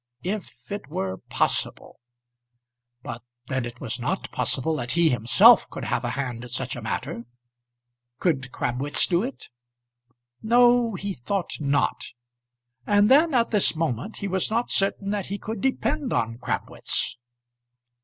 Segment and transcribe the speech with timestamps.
[0.23, 1.99] If it were possible!
[3.03, 6.75] But then it was not possible that he himself could have a hand in such
[6.75, 7.25] a matter.
[8.17, 9.49] Could Crabwitz do it?
[10.41, 12.03] No; he thought not.
[12.87, 17.17] And then, at this moment, he was not certain that he could depend on Crabwitz.